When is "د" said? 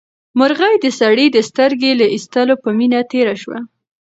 0.83-0.85, 1.31-1.37